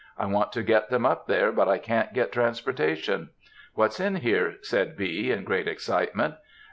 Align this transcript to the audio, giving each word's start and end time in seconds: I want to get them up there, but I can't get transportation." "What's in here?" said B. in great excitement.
I 0.17 0.25
want 0.25 0.51
to 0.53 0.63
get 0.63 0.89
them 0.89 1.05
up 1.05 1.27
there, 1.27 1.51
but 1.51 1.67
I 1.67 1.77
can't 1.77 2.11
get 2.11 2.31
transportation." 2.31 3.29
"What's 3.75 3.99
in 3.99 4.15
here?" 4.15 4.55
said 4.63 4.97
B. 4.97 5.29
in 5.29 5.43
great 5.43 5.67
excitement. 5.67 6.37